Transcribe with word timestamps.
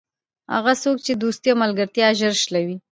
هغه 0.53 0.73
څوک 0.83 0.97
چې 1.05 1.11
دوستي 1.13 1.47
او 1.51 1.57
ملګرتیا 1.63 2.07
ژر 2.19 2.33
شلوي. 2.43 2.77